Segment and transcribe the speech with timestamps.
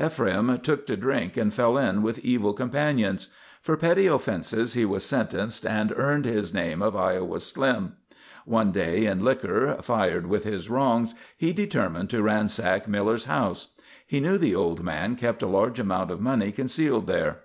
[0.00, 3.26] Ephraim took to drink and fell in with evil companions.
[3.60, 7.94] For petty offences he was sentenced and earned his name of Iowa Slim.
[8.44, 13.74] One night in liquor, fired with his wrongs, he determined to ransack Miller's house.
[14.06, 17.40] He knew the old man kept a large amount of money concealed there.